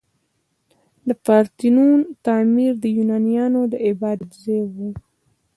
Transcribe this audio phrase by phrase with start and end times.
[1.07, 4.75] د پارتینون تعمیر د یونانیانو د عبادت ځای و.